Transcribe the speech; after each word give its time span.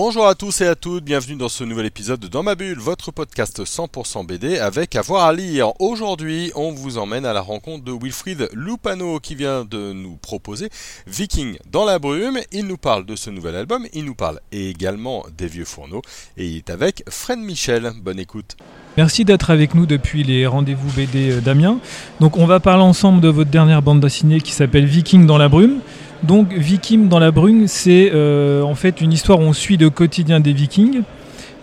Bonjour 0.00 0.28
à 0.28 0.36
tous 0.36 0.60
et 0.60 0.66
à 0.68 0.76
toutes, 0.76 1.02
bienvenue 1.02 1.34
dans 1.34 1.48
ce 1.48 1.64
nouvel 1.64 1.84
épisode 1.84 2.20
de 2.20 2.28
Dans 2.28 2.44
ma 2.44 2.54
bulle, 2.54 2.78
votre 2.78 3.10
podcast 3.10 3.64
100% 3.64 4.24
BD 4.24 4.56
avec 4.56 4.94
avoir 4.94 5.24
à 5.24 5.32
lire. 5.32 5.72
Aujourd'hui, 5.80 6.52
on 6.54 6.70
vous 6.70 6.98
emmène 6.98 7.26
à 7.26 7.32
la 7.32 7.40
rencontre 7.40 7.82
de 7.82 7.90
Wilfried 7.90 8.48
Lupano 8.52 9.18
qui 9.18 9.34
vient 9.34 9.64
de 9.64 9.92
nous 9.92 10.14
proposer 10.14 10.68
Viking 11.08 11.58
dans 11.72 11.84
la 11.84 11.98
brume. 11.98 12.38
Il 12.52 12.68
nous 12.68 12.76
parle 12.76 13.06
de 13.06 13.16
ce 13.16 13.28
nouvel 13.30 13.56
album, 13.56 13.88
il 13.92 14.04
nous 14.04 14.14
parle 14.14 14.38
également 14.52 15.26
des 15.36 15.48
vieux 15.48 15.64
fourneaux 15.64 16.02
et 16.36 16.46
il 16.46 16.58
est 16.58 16.70
avec 16.70 17.02
Fred 17.08 17.40
Michel. 17.40 17.90
Bonne 18.00 18.20
écoute. 18.20 18.56
Merci 18.96 19.24
d'être 19.24 19.50
avec 19.50 19.74
nous 19.74 19.86
depuis 19.86 20.22
les 20.22 20.46
rendez-vous 20.46 20.92
BD 20.92 21.40
d'Amiens. 21.40 21.80
Donc 22.20 22.36
on 22.36 22.46
va 22.46 22.60
parler 22.60 22.84
ensemble 22.84 23.20
de 23.20 23.28
votre 23.28 23.50
dernière 23.50 23.82
bande 23.82 23.98
dessinée 23.98 24.40
qui 24.40 24.52
s'appelle 24.52 24.86
Viking 24.86 25.26
dans 25.26 25.38
la 25.38 25.48
brume. 25.48 25.80
Donc 26.22 26.52
Viking 26.52 27.08
dans 27.08 27.18
la 27.18 27.30
brume, 27.30 27.68
c'est 27.68 28.10
euh, 28.12 28.62
en 28.62 28.74
fait 28.74 29.00
une 29.00 29.12
histoire 29.12 29.38
où 29.38 29.42
on 29.42 29.52
suit 29.52 29.76
le 29.76 29.90
quotidien 29.90 30.40
des 30.40 30.52
Vikings 30.52 31.02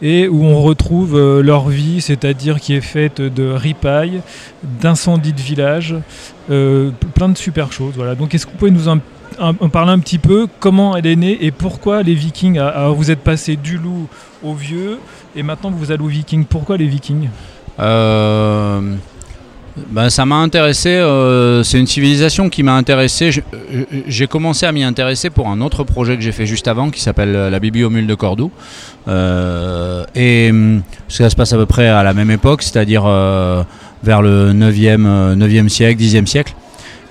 et 0.01 0.27
où 0.27 0.43
on 0.45 0.61
retrouve 0.61 1.15
euh, 1.17 1.41
leur 1.41 1.67
vie, 1.67 2.01
c'est-à-dire 2.01 2.59
qui 2.59 2.73
est 2.73 2.81
faite 2.81 3.21
de 3.21 3.49
ripailles, 3.49 4.21
d'incendies 4.63 5.33
de 5.33 5.41
village, 5.41 5.95
euh, 6.49 6.91
plein 7.13 7.29
de 7.29 7.37
super 7.37 7.71
choses. 7.71 7.93
Voilà. 7.95 8.15
Donc 8.15 8.33
est-ce 8.33 8.45
que 8.45 8.51
vous 8.51 8.57
pouvez 8.57 8.71
nous 8.71 8.87
en, 8.87 8.99
parler 9.69 9.91
un 9.91 9.99
petit 9.99 10.19
peu 10.19 10.47
Comment 10.59 10.95
elle 10.95 11.07
est 11.07 11.15
née 11.15 11.37
et 11.41 11.51
pourquoi 11.51 12.03
les 12.03 12.13
Vikings 12.13 12.61
Vous 12.95 13.11
êtes 13.11 13.21
passé 13.21 13.57
du 13.57 13.77
loup 13.77 14.07
au 14.43 14.53
vieux 14.53 14.99
et 15.35 15.43
maintenant 15.43 15.69
vous 15.69 15.91
allez 15.91 16.03
aux 16.03 16.07
Vikings. 16.07 16.45
Pourquoi 16.45 16.77
les 16.77 16.87
Vikings? 16.87 17.27
Ben, 19.77 20.09
ça 20.09 20.25
m'a 20.25 20.37
intéressé, 20.37 20.89
euh, 20.89 21.61
c'est 21.63 21.77
une 21.77 21.87
civilisation 21.87 22.49
qui 22.49 22.63
m'a 22.63 22.75
intéressé. 22.75 23.29
J'ai 24.07 24.27
commencé 24.27 24.65
à 24.65 24.71
m'y 24.71 24.83
intéresser 24.83 25.29
pour 25.29 25.49
un 25.49 25.59
autre 25.59 25.83
projet 25.83 26.15
que 26.15 26.21
j'ai 26.21 26.31
fait 26.31 26.45
juste 26.45 26.69
avant 26.69 26.89
qui 26.89 27.01
s'appelle 27.01 27.35
euh, 27.35 27.49
la 27.49 27.59
Bibliomule 27.59 28.07
de 28.07 28.15
Cordoue. 28.15 28.51
Euh, 29.09 30.05
et 30.15 30.49
hum, 30.49 30.81
ça 31.09 31.29
se 31.29 31.35
passe 31.35 31.51
à 31.51 31.57
peu 31.57 31.65
près 31.65 31.87
à 31.89 32.03
la 32.03 32.13
même 32.13 32.31
époque, 32.31 32.63
c'est-à-dire 32.63 33.03
vers 33.03 34.21
le 34.21 34.53
9e, 34.53 35.35
9e 35.35 35.67
siècle, 35.67 36.01
10e 36.01 36.25
siècle. 36.25 36.53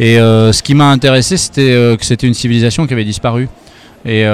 Et 0.01 0.17
ce 0.17 0.63
qui 0.63 0.75
m'a 0.75 0.91
intéressé, 0.91 1.37
c'était 1.37 1.97
que 1.99 2.05
c'était 2.05 2.27
une 2.27 2.35
civilisation 2.35 2.87
qui 2.87 2.95
avait 2.95 3.05
disparu 3.05 3.49
et 4.05 4.27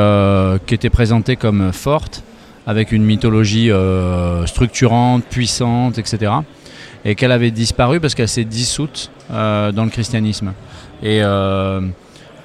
qui 0.67 0.75
était 0.75 0.89
présentée 0.89 1.36
comme 1.36 1.73
forte, 1.73 2.23
avec 2.67 2.92
une 2.92 3.05
mythologie 3.05 3.70
structurante, 4.47 5.25
puissante, 5.25 5.98
etc 5.98 6.31
et 7.05 7.15
qu'elle 7.15 7.33
avait 7.33 7.51
disparu 7.51 8.01
parce 8.01 8.15
qu'elle 8.15 8.29
s'est 8.29 8.45
dissoute 8.45 9.11
euh, 9.31 9.73
dans 9.73 9.84
le 9.84 9.91
christianisme. 9.91 10.53
Et 11.03 11.23
euh, 11.23 11.81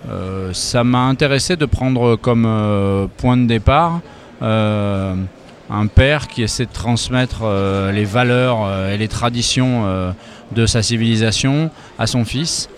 euh, 0.10 0.54
ça 0.54 0.84
m'a 0.84 1.04
intéressé 1.06 1.56
de 1.56 1.66
prendre 1.66 2.16
comme 2.16 3.10
point 3.18 3.38
de 3.38 3.46
départ 3.46 4.02
un 4.42 5.88
père 5.88 6.28
qui 6.28 6.44
essaie 6.44 6.66
de 6.66 6.72
transmettre 6.72 7.44
les 7.92 8.06
valeurs 8.06 8.90
et 8.90 8.98
les 8.98 9.08
traditions 9.08 10.14
de 10.52 10.66
sa 10.68 10.84
civilisation 10.84 11.72
à 11.98 12.06
son 12.06 12.24
fils, 12.24 12.70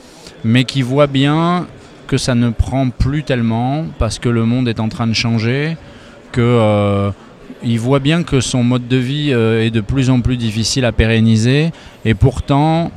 mais 0.46 0.64
qui 0.64 0.82
voit 0.82 1.08
bien 1.08 1.68
que 2.08 2.18
ça 2.18 2.36
ne 2.36 2.50
prend 2.50 2.90
plus 2.90 3.24
tellement 3.24 3.86
parce 4.00 4.20
que 4.20 4.30
le 4.30 4.46
monde 4.46 4.70
est 4.70 4.80
en 4.80 4.88
train 4.88 5.08
de 5.08 5.14
changer, 5.14 5.76
que 6.32 7.12
il 7.64 7.80
voit 7.80 8.00
bien 8.00 8.24
que 8.24 8.42
son 8.42 8.64
mode 8.64 8.88
de 8.88 8.98
vie 8.98 9.32
euh, 9.32 9.66
est 9.66 9.72
de 9.72 9.82
plus 9.82 10.10
en 10.10 10.22
plus 10.22 10.38
difficile 10.38 10.86
à 10.86 10.92
pérenniser. 10.92 11.72
Et 12.06 12.14
pourtant 12.14 12.92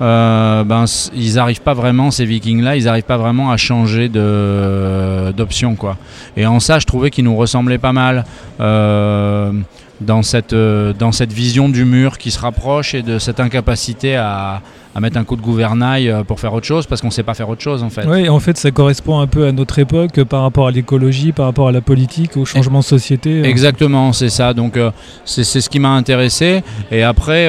euh, 0.00 0.64
ben, 0.64 0.84
ils 1.14 1.34
n'arrivent 1.34 1.62
pas 1.62 1.74
vraiment, 1.74 2.10
ces 2.10 2.24
vikings-là, 2.24 2.76
ils 2.76 2.84
n'arrivent 2.84 3.04
pas 3.04 3.16
vraiment 3.16 3.50
à 3.50 3.56
changer 3.56 4.08
d'option. 4.08 5.76
quoi. 5.76 5.96
Et 6.36 6.46
en 6.46 6.60
ça, 6.60 6.78
je 6.78 6.86
trouvais 6.86 7.10
qu'ils 7.10 7.24
nous 7.24 7.36
ressemblaient 7.36 7.78
pas 7.78 7.92
mal. 7.92 8.24
Euh, 8.60 9.52
dans 10.00 10.22
cette, 10.22 10.52
euh, 10.52 10.92
dans 10.92 11.12
cette 11.12 11.32
vision 11.32 11.68
du 11.68 11.84
mur 11.84 12.18
qui 12.18 12.32
se 12.32 12.40
rapproche 12.40 12.94
et 12.94 13.02
de 13.02 13.20
cette 13.20 13.38
incapacité 13.38 14.16
à, 14.16 14.60
à 14.92 15.00
mettre 15.00 15.16
un 15.16 15.24
coup 15.24 15.36
de 15.36 15.40
gouvernail 15.40 16.12
pour 16.26 16.40
faire 16.40 16.52
autre 16.52 16.66
chose 16.66 16.86
parce 16.86 17.00
qu'on 17.00 17.06
ne 17.06 17.12
sait 17.12 17.22
pas 17.22 17.34
faire 17.34 17.48
autre 17.48 17.62
chose 17.62 17.84
en 17.84 17.90
fait. 17.90 18.04
Oui, 18.04 18.28
en 18.28 18.40
fait 18.40 18.58
ça 18.58 18.72
correspond 18.72 19.20
un 19.20 19.28
peu 19.28 19.46
à 19.46 19.52
notre 19.52 19.78
époque 19.78 20.24
par 20.24 20.42
rapport 20.42 20.66
à 20.66 20.72
l'écologie, 20.72 21.30
par 21.30 21.46
rapport 21.46 21.68
à 21.68 21.72
la 21.72 21.80
politique, 21.80 22.36
au 22.36 22.44
changement 22.44 22.80
de 22.80 22.84
société. 22.84 23.40
Hein. 23.40 23.44
Exactement, 23.44 24.12
c'est 24.12 24.30
ça. 24.30 24.52
Donc 24.52 24.76
c'est 25.24 25.44
ce 25.44 25.70
qui 25.70 25.78
m'a 25.78 25.90
intéressé. 25.90 26.64
Et 26.90 27.04
après, 27.04 27.48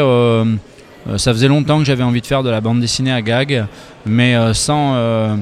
ça 1.17 1.33
faisait 1.33 1.47
longtemps 1.47 1.79
que 1.79 1.85
j'avais 1.85 2.03
envie 2.03 2.21
de 2.21 2.25
faire 2.25 2.43
de 2.43 2.49
la 2.49 2.61
bande 2.61 2.79
dessinée 2.79 3.11
à 3.11 3.21
gag, 3.21 3.65
mais 4.05 4.35
sans 4.53 5.37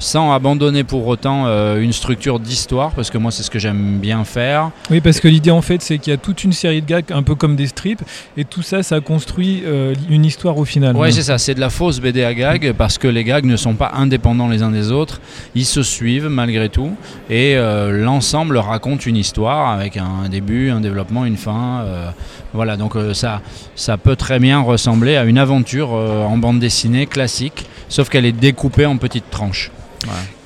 sans 0.00 0.32
abandonner 0.32 0.82
pour 0.82 1.06
autant 1.06 1.44
euh, 1.46 1.80
une 1.80 1.92
structure 1.92 2.40
d'histoire, 2.40 2.90
parce 2.92 3.10
que 3.10 3.18
moi 3.18 3.30
c'est 3.30 3.42
ce 3.42 3.50
que 3.50 3.58
j'aime 3.58 3.98
bien 3.98 4.24
faire. 4.24 4.70
Oui, 4.90 5.00
parce 5.00 5.20
que 5.20 5.28
l'idée 5.28 5.50
en 5.50 5.60
fait 5.60 5.82
c'est 5.82 5.98
qu'il 5.98 6.10
y 6.10 6.14
a 6.14 6.16
toute 6.16 6.42
une 6.42 6.52
série 6.52 6.80
de 6.80 6.86
gags, 6.86 7.04
un 7.10 7.22
peu 7.22 7.34
comme 7.34 7.54
des 7.54 7.66
strips, 7.66 8.02
et 8.36 8.44
tout 8.44 8.62
ça, 8.62 8.82
ça 8.82 9.00
construit 9.00 9.62
euh, 9.64 9.94
une 10.08 10.24
histoire 10.24 10.56
au 10.56 10.64
final. 10.64 10.96
Oui, 10.96 11.12
c'est 11.12 11.22
ça, 11.22 11.38
c'est 11.38 11.54
de 11.54 11.60
la 11.60 11.70
fausse 11.70 12.00
BD 12.00 12.24
à 12.24 12.34
gags, 12.34 12.72
parce 12.76 12.96
que 12.96 13.06
les 13.06 13.24
gags 13.24 13.44
ne 13.44 13.56
sont 13.56 13.74
pas 13.74 13.92
indépendants 13.94 14.48
les 14.48 14.62
uns 14.62 14.70
des 14.70 14.90
autres, 14.90 15.20
ils 15.54 15.66
se 15.66 15.82
suivent 15.82 16.28
malgré 16.28 16.70
tout, 16.70 16.92
et 17.28 17.56
euh, 17.56 18.02
l'ensemble 18.02 18.56
raconte 18.56 19.04
une 19.04 19.16
histoire 19.16 19.70
avec 19.70 19.98
un 19.98 20.28
début, 20.30 20.70
un 20.70 20.80
développement, 20.80 21.26
une 21.26 21.36
fin. 21.36 21.84
voilà, 22.54 22.76
donc 22.78 22.94
ça, 23.12 23.42
ça 23.76 23.98
peut 23.98 24.16
très 24.16 24.38
bien 24.38 24.60
ressembler 24.60 25.16
à 25.16 25.24
une 25.24 25.38
aventure 25.38 25.90
en 25.92 26.38
bande 26.38 26.58
dessinée 26.58 27.06
classique, 27.06 27.66
sauf 27.88 28.08
qu'elle 28.08 28.24
est 28.24 28.32
découpée 28.32 28.86
en 28.86 28.96
petites 28.96 29.30
tranches. 29.30 29.70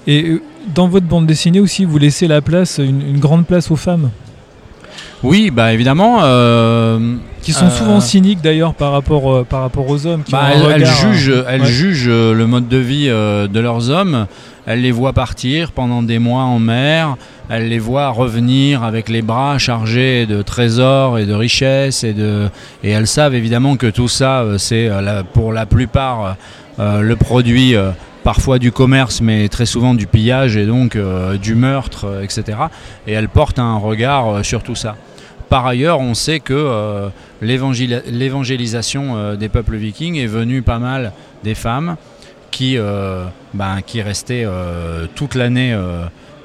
Et 0.07 0.25
euh, 0.25 0.43
dans 0.75 0.89
votre 0.89 1.07
bande 1.07 1.27
dessinée 1.27 1.61
aussi, 1.61 1.85
vous 1.85 1.99
laissez 1.99 2.27
la 2.27 2.41
place, 2.41 2.79
une, 2.79 3.19
grande 3.19 3.47
place 3.47 3.71
aux 3.71 3.77
femmes 3.77 4.11
Oui, 5.23 5.51
bah 5.51 5.73
évidemment. 5.73 6.19
Euh, 6.23 7.17
qui 7.43 7.53
sont 7.53 7.71
souvent 7.71 7.99
euh, 7.99 8.01
cyniques 8.01 8.41
d'ailleurs 8.41 8.73
par 8.73 8.93
rapport, 8.93 9.45
par 9.45 9.61
rapport 9.61 9.89
aux 9.89 10.07
hommes. 10.07 10.23
Qui 10.23 10.33
bah, 10.33 10.51
elles, 10.55 10.87
jugent, 10.87 11.45
elles 11.47 11.67
jugent 11.67 12.09
le 12.09 12.47
mode 12.47 12.69
de 12.69 12.79
vie 12.79 13.09
de 13.09 13.61
leurs 13.61 13.91
hommes. 13.91 14.27
Elles 14.67 14.81
les 14.81 14.93
voient 14.93 15.13
partir 15.13 15.73
pendant 15.73 16.03
des 16.03 16.19
mois 16.19 16.45
en 16.45 16.59
mer. 16.59 17.17
Elles 17.51 17.69
les 17.69 17.79
voient 17.79 18.09
revenir 18.09 18.83
avec 18.83 19.11
les 19.11 19.21
bras 19.21 19.59
chargés 19.59 20.25
de 20.25 20.41
trésors 20.41 21.19
et 21.19 21.27
de 21.27 21.35
richesses. 21.35 22.03
Et, 22.03 22.15
de... 22.15 22.49
et 22.83 22.91
elles 22.91 23.07
savent 23.07 23.35
évidemment 23.35 23.77
que 23.77 23.89
tout 23.89 24.09
ça, 24.09 24.43
c'est 24.57 24.91
pour 25.35 25.53
la 25.53 25.67
plupart 25.67 26.37
le 26.79 27.15
produit 27.15 27.77
parfois 28.25 28.59
du 28.59 28.73
commerce, 28.73 29.21
mais 29.21 29.49
très 29.49 29.67
souvent 29.67 29.95
du 29.95 30.09
pillage 30.09 30.57
et 30.57 30.67
donc 30.67 30.97
euh, 30.97 31.37
du 31.37 31.55
meurtre, 31.55 32.07
euh, 32.07 32.23
etc. 32.23 32.59
Et 33.07 33.13
elle 33.13 33.29
porte 33.29 33.61
un 33.61 33.77
regard 33.77 34.29
euh, 34.29 34.43
sur 34.43 34.65
tout 34.65 34.75
ça. 34.75 34.97
Par 35.51 35.67
ailleurs, 35.67 36.01
on 36.01 36.15
sait 36.15 36.41
que 36.41 37.11
l'évangélisation 37.41 39.35
des 39.37 39.49
peuples 39.49 39.77
vikings 39.77 40.17
est 40.17 40.27
venue 40.27 40.63
pas 40.63 40.81
mal 40.81 41.13
des 41.45 41.55
femmes 41.55 41.97
qui, 42.51 42.77
ben, 43.53 43.81
qui 43.87 44.03
restaient 44.03 44.49
toute 45.15 45.37
l'année 45.37 45.79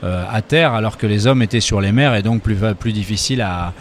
à 0.03 0.41
terre 0.43 0.73
alors 0.73 0.97
que 0.97 1.07
les 1.07 1.25
hommes 1.25 1.41
étaient 1.41 1.61
sur 1.61 1.81
les 1.81 1.91
mers 1.91 2.13
et 2.13 2.21
donc 2.21 2.43
plus, 2.43 2.91
difficile 2.91 3.41
à 3.41 3.73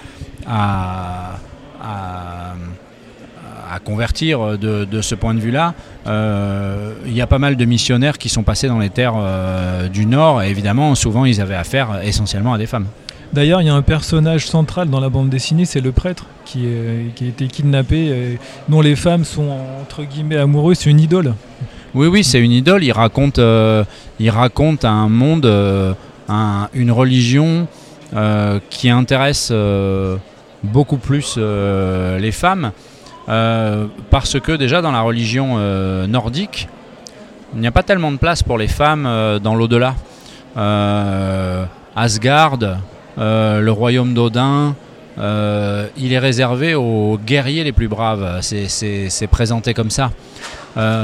convertir 3.84 4.40
euh, 4.40 4.56
de, 4.56 5.00
ce 5.00 5.14
point 5.14 5.34
de 5.34 5.40
vue-là. 5.40 5.74
Euh, 6.06 6.92
il 7.06 7.12
y 7.12 7.20
a 7.20 7.26
pas 7.26 7.38
mal 7.38 7.56
de 7.56 7.64
missionnaires 7.64 8.18
qui 8.18 8.28
sont 8.28 8.42
passés 8.42 8.68
dans 8.68 8.78
les 8.78 8.90
terres 8.90 9.14
euh, 9.16 9.88
du 9.88 10.06
Nord 10.06 10.42
et 10.42 10.50
évidemment, 10.50 10.94
souvent, 10.94 11.24
ils 11.24 11.40
avaient 11.40 11.54
affaire 11.54 12.00
essentiellement 12.02 12.54
à 12.54 12.58
des 12.58 12.66
femmes. 12.66 12.86
D'ailleurs, 13.32 13.60
il 13.60 13.66
y 13.66 13.70
a 13.70 13.74
un 13.74 13.82
personnage 13.82 14.46
central 14.46 14.88
dans 14.88 15.00
la 15.00 15.10
bande 15.10 15.28
dessinée, 15.28 15.66
c'est 15.66 15.82
le 15.82 15.92
prêtre 15.92 16.24
qui, 16.46 16.66
qui, 17.14 17.24
a 17.24 17.28
été 17.28 17.46
kidnappé, 17.46 18.38
dont 18.70 18.80
les 18.80 18.96
femmes 18.96 19.24
sont 19.24 19.50
entre 19.82 20.02
guillemets 20.04 20.38
amoureuses. 20.38 20.78
C'est 20.78 20.88
une 20.90 21.00
idole. 21.00 21.34
Oui, 21.94 22.06
oui, 22.06 22.24
c'est 22.24 22.40
une 22.40 22.52
idole. 22.52 22.84
Il 22.84 22.92
raconte, 22.92 23.38
il 24.18 24.30
raconte 24.30 24.86
un 24.86 25.10
monde, 25.10 25.44
une 26.72 26.90
religion 26.90 27.66
qui 28.70 28.88
intéresse 28.88 29.52
beaucoup 30.62 30.96
plus 30.96 31.36
les 31.36 32.32
femmes. 32.32 32.72
Euh, 33.28 33.86
parce 34.10 34.40
que 34.40 34.52
déjà 34.52 34.80
dans 34.80 34.92
la 34.92 35.02
religion 35.02 35.56
euh, 35.58 36.06
nordique, 36.06 36.68
il 37.54 37.60
n'y 37.60 37.66
a 37.66 37.72
pas 37.72 37.82
tellement 37.82 38.12
de 38.12 38.16
place 38.16 38.42
pour 38.42 38.58
les 38.58 38.68
femmes 38.68 39.06
euh, 39.06 39.38
dans 39.38 39.54
l'au-delà. 39.54 39.94
Asgard, 41.94 42.58
le 43.16 43.70
royaume 43.70 44.14
d'Odin, 44.14 44.74
il 45.18 46.12
est 46.12 46.18
réservé 46.18 46.74
aux 46.74 47.18
guerriers 47.24 47.62
les 47.64 47.72
plus 47.72 47.86
braves. 47.86 48.38
C'est 48.40 49.28
présenté 49.30 49.72
comme 49.72 49.90
ça. 49.90 50.10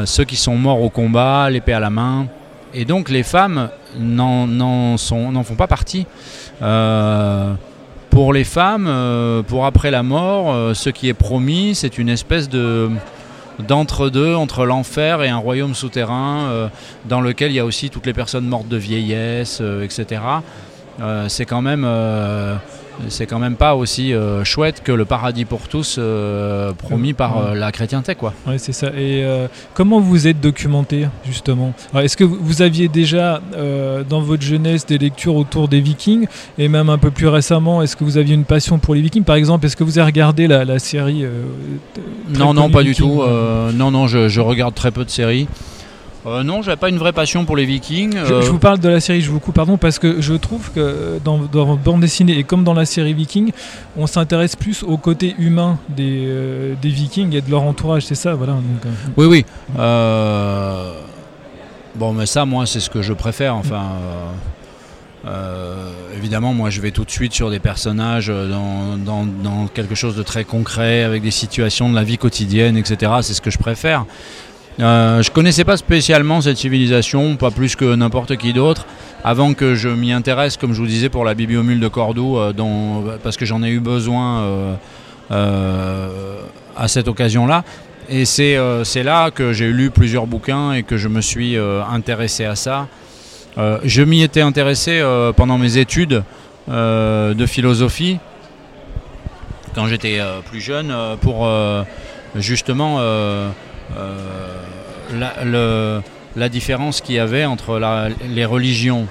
ceux 0.07 0.25
qui 0.25 0.35
sont 0.35 0.57
morts 0.57 0.83
au 0.83 0.91
combat, 0.91 1.51
l'épée 1.51 1.73
à 1.73 1.81
la 1.81 1.91
main. 1.91 2.27
Et 2.73 2.85
donc 2.85 3.11
les 3.11 3.23
femmes 3.23 3.69
n'en 3.97 4.97
font 4.99 5.55
pas 5.57 5.69
partie. 5.69 6.07
Pour 8.15 8.33
les 8.33 8.45
femmes, 8.45 8.87
euh, 8.87 9.43
pour 9.43 9.67
après 9.67 9.91
la 9.91 10.05
mort, 10.05 10.55
euh, 10.55 10.73
ce 10.73 10.89
qui 10.89 11.09
est 11.09 11.15
promis, 11.15 11.75
c'est 11.75 11.99
une 11.99 12.09
espèce 12.09 12.49
de 12.49 12.89
d'entre-deux 13.59 14.37
entre 14.37 14.67
l'enfer 14.67 15.23
et 15.25 15.29
un 15.29 15.37
royaume 15.37 15.75
souterrain 15.75 16.43
euh, 16.45 16.69
dans 17.07 17.21
lequel 17.21 17.51
il 17.51 17.57
y 17.57 17.59
a 17.59 17.65
aussi 17.65 17.91
toutes 17.91 18.07
les 18.07 18.13
personnes 18.13 18.47
mortes 18.47 18.69
de 18.69 18.77
vieillesse, 18.77 19.61
etc. 19.83 20.21
C'est 21.27 21.45
quand 21.45 21.61
même 21.61 21.85
c'est 23.09 23.27
quand 23.27 23.39
même 23.39 23.57
pas 23.57 23.75
aussi 23.75 24.13
euh, 24.13 24.45
chouette 24.45 24.83
que 24.83 24.93
le 24.93 25.05
paradis 25.05 25.45
pour 25.45 25.69
tous 25.69 25.97
euh, 25.99 26.73
promis 26.73 27.13
par 27.13 27.39
euh, 27.39 27.55
la 27.55 27.73
chrétienté 27.73 28.15
quoi. 28.15 28.33
Ouais, 28.47 28.59
c'est 28.59 28.73
ça. 28.73 28.89
Et 28.89 29.23
euh, 29.25 29.49
comment 29.75 30.01
vous 30.01 30.27
êtes 30.27 30.41
documenté, 30.41 31.09
justement? 31.27 31.73
Est-ce 31.97 32.17
que 32.17 32.25
vous, 32.25 32.63
aviez 32.63 32.89
déjà, 32.89 33.41
euh, 33.57 34.03
dans 34.09 34.21
votre 34.21 34.43
jeunesse, 34.43 34.87
des 34.87 34.99
lectures 34.99 35.35
autour 35.37 35.69
des 35.69 35.81
Vikings? 35.81 36.27
Et 36.59 36.69
même 36.69 36.89
un 36.89 36.99
peu 36.99 37.11
plus 37.11 37.29
récemment, 37.29 37.83
est-ce 37.83 37.97
que 37.97 38.05
vous 38.05 38.17
aviez 38.17 38.35
une 38.35 38.45
passion 38.45 38.79
pour 38.79 38.95
les 38.95 39.01
Vikings? 39.01 39.25
Par 39.25 39.37
exemple, 39.37 39.67
est-ce 39.67 39.77
que 39.77 39.85
vous 39.85 39.99
avez 39.99 40.07
regardé 40.07 40.47
la, 40.47 40.65
la 40.65 40.79
série 40.79 41.25
euh, 41.25 41.43
Non, 42.39 42.55
non, 42.55 42.71
pas 42.71 42.83
du 42.83 42.95
tout. 42.95 43.23
euh, 43.23 43.73
non, 43.73 43.91
non, 43.91 44.07
je, 44.07 44.29
je 44.29 44.41
regarde 44.41 44.75
très 44.75 44.91
peu 44.91 45.05
de 45.05 45.11
séries. 45.11 45.49
Euh, 46.27 46.43
non, 46.43 46.63
j'avais 46.63 46.77
pas 46.79 46.89
une 46.89 46.97
vraie 46.97 47.13
passion 47.13 47.45
pour 47.45 47.55
les 47.57 47.67
Vikings. 47.67 48.13
Je, 48.25 48.33
euh, 48.33 48.41
je 48.43 48.51
vous 48.51 48.59
parle 48.59 48.79
de 48.79 48.89
la 48.89 49.01
série, 49.01 49.21
je 49.21 49.31
vous 49.31 49.41
coupe, 49.41 49.55
pardon, 49.55 49.77
parce 49.77 49.99
que 49.99 50.21
je 50.23 50.33
trouve 50.35 50.71
que 50.73 51.19
dans, 51.23 51.37
dans 51.39 51.67
votre 51.67 51.83
bande 51.83 52.01
dessinée 52.01 52.39
et 52.39 52.45
comme 52.45 52.65
dans 52.65 52.73
la 52.73 52.87
série 52.87 53.13
Viking, 53.13 53.53
on 53.97 54.07
s'intéresse 54.07 54.57
plus 54.57 54.83
au 54.83 54.97
côté 54.97 55.35
humain 55.39 55.79
des, 55.91 56.25
euh, 56.27 56.75
des 56.81 56.89
Vikings 56.89 57.35
et 57.35 57.43
de 57.43 57.51
leur 57.51 57.63
entourage, 57.63 58.07
c'est 58.07 58.15
ça, 58.15 58.35
voilà. 58.35 58.55
donc, 58.55 58.63
euh, 58.87 58.91
Oui, 59.17 59.27
oui. 59.27 59.45
Euh, 59.79 60.93
Bon, 61.97 62.13
mais 62.13 62.27
ça, 62.27 62.45
moi, 62.45 62.67
c'est 62.67 62.81
ce 62.81 62.91
que 62.91 63.03
je 63.03 63.13
préfère. 63.13 63.55
Enfin, 63.55 63.83
euh, 65.25 65.29
euh, 65.29 65.91
évidemment, 66.17 66.53
moi, 66.53 66.69
je 66.71 66.81
vais 66.81 66.91
tout 66.91 67.05
de 67.05 67.11
suite 67.11 67.33
sur 67.33 67.51
des 67.51 67.61
personnages 67.61 68.31
euh, 68.31 68.49
dans, 68.51 68.97
dans- 68.97 69.25
dans 69.27 69.67
quelque 69.69 69.95
chose 69.95 70.17
de 70.17 70.25
très 70.25 70.43
concret, 70.45 71.05
avec 71.05 71.23
des 71.23 71.31
situations 71.31 71.89
de 71.89 71.95
la 71.95 72.03
vie 72.03 72.19
quotidienne, 72.19 72.77
etc. 72.77 73.13
C'est 73.23 73.35
ce 73.35 73.41
que 73.41 73.51
je 73.51 73.59
préfère. 73.59 74.07
Euh, 74.81 75.23
je 75.23 75.31
connaissais 75.31 75.65
pas 75.65 75.77
spécialement 75.77 76.41
cette 76.41 76.57
civilisation, 76.57 77.37
pas 77.37 77.53
plus 77.53 77.77
que 77.77 77.95
n'importe 77.95 78.37
qui 78.37 78.53
d'autre, 78.53 78.87
avant 79.25 79.55
que 79.55 79.75
je 79.75 79.89
m'y 79.89 80.13
intéresse, 80.13 80.59
comme 80.59 80.75
je 80.75 80.81
vous 80.81 80.87
disais, 80.87 81.09
pour 81.09 81.25
la 81.25 81.35
bibliomule 81.35 81.81
de 81.81 81.89
Cordoue, 81.89 82.39
euh, 82.39 83.19
parce 83.23 83.39
que 83.39 83.47
j'en 83.47 83.63
ai 83.63 83.71
eu 83.71 83.81
besoin 83.81 84.41
euh, 84.41 84.75
euh, 85.31 86.41
à 86.77 86.89
cette 86.89 87.09
occasion-là. 87.09 87.65
Et 88.11 88.27
c'est 88.27 88.59
là 89.03 89.31
que 89.31 89.55
j'ai 89.55 89.69
lu 89.69 89.91
plusieurs 89.91 90.27
bouquins 90.27 90.73
et 90.73 90.83
que 90.83 90.99
je 90.99 91.09
me 91.09 91.23
suis 91.23 91.57
intéressé 91.57 92.45
à 92.45 92.55
ça. 92.55 92.87
Je 93.57 94.03
m'y 94.03 94.23
étais 94.23 94.43
intéressé 94.43 95.03
pendant 95.37 95.57
mes 95.57 95.79
études 95.79 96.23
de 96.69 97.47
philosophie, 97.47 98.19
quand 99.75 99.87
j'étais 99.87 100.21
plus 100.51 100.61
jeune, 100.61 100.95
pour 101.23 101.49
justement 102.35 103.01
la, 105.13 105.45
le- 105.45 106.03
la 106.37 106.49
différence 106.49 107.01
qu'il 107.01 107.15
y 107.15 107.19
avait 107.21 107.45
entre 107.45 107.81
les 108.29 108.45
religions 108.45 109.07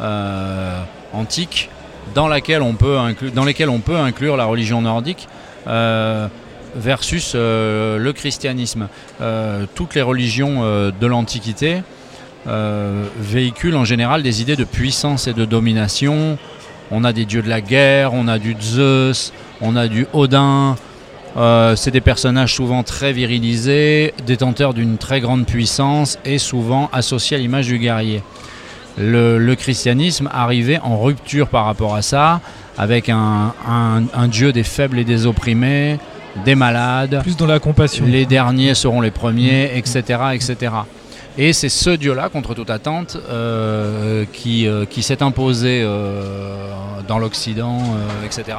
euh, 0.00 0.80
antiques, 1.12 1.70
dans, 2.14 2.26
lesquelles 2.28 2.62
on 2.62 2.72
peut 2.74 2.98
inclure 2.98 4.36
la 4.36 4.44
religion 4.46 4.82
nordique. 4.82 5.28
euh, 5.66 6.26
versus 6.76 7.32
euh, 7.34 7.98
le 7.98 8.12
christianisme. 8.12 8.86
Euh, 9.20 9.66
toutes 9.74 9.96
les 9.96 10.02
religions 10.02 10.60
euh, 10.62 10.92
de 11.00 11.06
l'Antiquité 11.08 11.82
euh, 12.46 13.04
véhiculent 13.18 13.74
en 13.76 13.84
général 13.84 14.22
des 14.22 14.40
idées 14.40 14.54
de 14.54 14.62
puissance 14.64 15.26
et 15.26 15.32
de 15.32 15.44
domination. 15.44 16.38
On 16.92 17.02
a 17.02 17.12
des 17.12 17.24
dieux 17.24 17.42
de 17.42 17.48
la 17.48 17.60
guerre, 17.60 18.14
on 18.14 18.28
a 18.28 18.38
du 18.38 18.54
Zeus, 18.60 19.32
on 19.60 19.74
a 19.74 19.88
du 19.88 20.06
Odin. 20.12 20.76
Euh, 21.36 21.76
c'est 21.76 21.92
des 21.92 22.00
personnages 22.00 22.54
souvent 22.54 22.82
très 22.82 23.12
virilisés, 23.12 24.12
détenteurs 24.26 24.74
d'une 24.74 24.98
très 24.98 25.20
grande 25.20 25.46
puissance 25.46 26.18
et 26.24 26.38
souvent 26.38 26.90
associés 26.92 27.36
à 27.36 27.40
l'image 27.40 27.66
du 27.66 27.78
guerrier. 27.78 28.22
Le, 28.98 29.38
le 29.38 29.54
christianisme 29.54 30.28
arrivait 30.32 30.80
en 30.82 31.00
rupture 31.00 31.46
par 31.46 31.64
rapport 31.66 31.94
à 31.94 32.02
ça, 32.02 32.40
avec 32.76 33.08
un, 33.08 33.54
un- 33.68 34.02
un 34.12 34.28
dieu 34.28 34.52
des 34.52 34.64
faibles 34.64 34.98
et 34.98 35.04
des 35.04 35.26
opprimés, 35.26 35.98
des 36.44 36.56
malades, 36.56 37.20
plus 37.22 37.36
dans 37.36 37.46
la 37.46 37.60
compassion. 37.60 38.04
les 38.06 38.26
derniers 38.26 38.74
seront 38.74 39.00
les 39.00 39.10
premiers, 39.12 39.70
etc. 39.76 40.18
etc. 40.32 40.72
Et 41.38 41.52
c'est 41.52 41.68
ce 41.68 41.90
dieu-là, 41.90 42.28
contre 42.28 42.54
toute 42.54 42.70
attente, 42.70 43.16
euh, 43.30 44.24
qui, 44.32 44.66
euh, 44.66 44.84
qui 44.84 45.02
s'est 45.04 45.22
imposé 45.22 45.86
dans 47.06 47.18
l'Occident, 47.18 47.78
etc. 48.24 48.58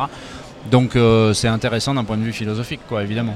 Donc 0.69 0.95
euh, 0.95 1.33
c'est 1.33 1.47
intéressant 1.47 1.93
d'un 1.93 2.03
point 2.03 2.17
de 2.17 2.23
vue 2.23 2.33
philosophique, 2.33 2.81
quoi, 2.87 3.03
évidemment. 3.03 3.35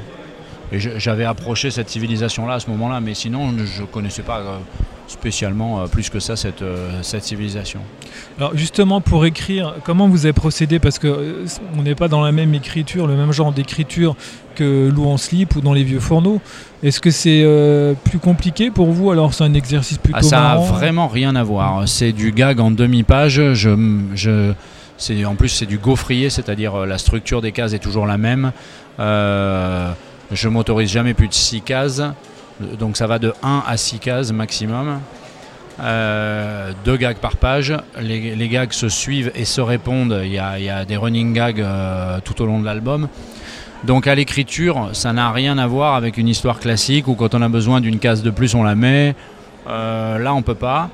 Et 0.72 0.80
j'avais 0.80 1.26
approché 1.26 1.70
cette 1.70 1.90
civilisation-là 1.90 2.56
à 2.56 2.60
ce 2.60 2.70
moment-là, 2.72 3.00
mais 3.00 3.14
sinon 3.14 3.54
je 3.58 3.82
ne 3.82 3.88
connaissais 3.88 4.24
pas 4.24 4.40
euh, 4.40 4.58
spécialement 5.08 5.82
euh, 5.82 5.86
plus 5.86 6.10
que 6.10 6.20
ça 6.20 6.36
cette, 6.36 6.64
euh, 6.64 7.04
cette 7.04 7.24
civilisation. 7.24 7.82
Alors 8.40 8.58
justement 8.58 9.00
pour 9.00 9.26
écrire, 9.28 9.76
comment 9.84 10.08
vous 10.08 10.26
avez 10.26 10.34
procédé? 10.34 10.80
Parce 10.80 10.98
que 10.98 11.08
euh, 11.08 11.46
on 11.78 11.84
n'est 11.84 11.94
pas 11.94 12.08
dans 12.08 12.22
la 12.22 12.32
même 12.32 12.56
écriture, 12.56 13.06
le 13.06 13.16
même 13.16 13.32
genre 13.32 13.52
d'écriture 13.52 14.16
que 14.56 14.90
Lou 14.90 15.06
en 15.06 15.18
slip 15.18 15.56
ou 15.56 15.62
dans 15.62 15.74
les 15.74 15.84
vieux 15.84 16.00
fourneaux. 16.00 16.42
Est-ce 16.82 17.00
que 17.00 17.12
c'est 17.12 17.46
plus 18.06 18.20
compliqué 18.20 18.72
pour 18.72 18.88
vous? 18.92 19.12
Alors 19.12 19.36
c'est 19.36 19.44
un 19.44 19.54
exercice 19.54 20.00
plutôt 20.00 20.18
Ah, 20.20 20.24
ça 20.24 20.40
a 20.40 20.56
marrant 20.56 20.66
vraiment 20.66 21.08
rien 21.08 21.36
à 21.36 21.44
voir. 21.44 21.88
C'est 21.88 22.12
du 22.12 22.32
gag 22.32 22.60
en 22.60 22.72
demi-page. 22.72 23.54
Je, 23.54 23.76
je, 24.16 24.54
c'est, 24.98 25.26
en 25.26 25.36
plus, 25.36 25.50
c'est 25.50 25.66
du 25.66 25.78
gaufrier, 25.78 26.30
c'est-à-dire 26.30 26.76
euh, 26.76 26.86
la 26.86 26.98
structure 26.98 27.42
des 27.42 27.52
cases 27.52 27.74
est 27.74 27.80
toujours 27.80 28.06
la 28.06 28.18
même. 28.18 28.52
Euh, 29.00 29.92
je 30.32 30.50
m'autorise 30.50 30.90
jamais 30.90 31.14
plus 31.14 31.28
de 31.28 31.34
6 31.34 31.62
cases. 31.62 32.02
Donc 32.80 32.98
ça 32.98 33.08
va 33.08 33.20
de 33.20 33.34
1 33.44 33.64
à 33.68 33.78
6 33.78 34.00
cases 34.00 34.32
maximum. 34.32 35.00
Euh, 35.80 36.72
deux 36.86 36.98
gags 36.98 37.18
par 37.18 37.36
page. 37.38 37.74
Les, 38.00 38.48
gags 38.48 38.72
se 38.72 38.90
suivent 38.90 39.32
et 39.36 39.46
se 39.46 39.62
répondent. 39.62 40.22
Il 40.24 40.32
y 40.32 40.40
a, 40.40 40.58
il 40.58 40.66
y 40.66 40.70
a 40.70 40.86
des 40.86 40.98
running 40.98 41.34
gags 41.34 41.60
euh, 41.60 42.20
tout 42.24 42.42
au 42.42 42.46
long 42.46 42.60
de 42.60 42.66
l'album. 42.66 43.08
Donc 43.84 44.08
à 44.08 44.16
l'écriture, 44.16 44.90
ça 44.94 45.14
n'a 45.14 45.32
rien 45.32 45.58
à 45.58 45.68
voir 45.68 45.96
avec 45.96 46.18
une 46.18 46.28
histoire 46.28 46.60
classique 46.60 47.08
où 47.08 47.16
quand 47.16 47.36
on 47.36 47.42
a 47.42 47.50
besoin 47.50 47.82
d'une 47.82 48.00
case 48.00 48.24
de 48.24 48.30
plus, 48.30 48.56
on 48.56 48.64
la 48.64 48.76
met. 48.76 49.16
Euh, 49.68 50.18
là, 50.18 50.34
on 50.34 50.42
peut 50.42 50.56
pas. 50.56 50.90